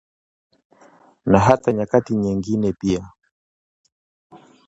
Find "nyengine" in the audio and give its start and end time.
2.15-2.73